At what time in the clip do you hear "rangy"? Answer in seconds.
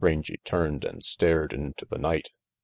0.03-0.37